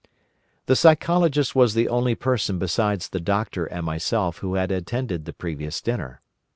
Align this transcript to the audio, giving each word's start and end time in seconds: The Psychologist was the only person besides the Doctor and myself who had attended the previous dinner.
The 0.65 0.75
Psychologist 0.75 1.55
was 1.55 1.75
the 1.75 1.87
only 1.87 2.15
person 2.15 2.57
besides 2.57 3.07
the 3.09 3.19
Doctor 3.19 3.65
and 3.67 3.85
myself 3.85 4.39
who 4.39 4.55
had 4.55 4.71
attended 4.71 5.25
the 5.25 5.31
previous 5.33 5.79
dinner. 5.79 6.21